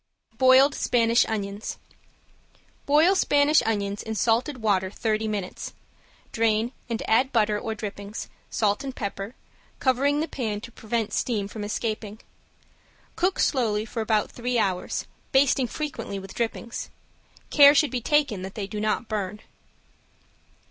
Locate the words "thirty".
4.89-5.27